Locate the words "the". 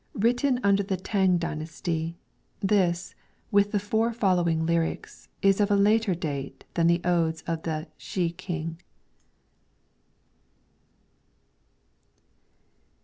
0.81-0.97, 3.71-3.77, 6.87-7.01, 7.61-7.85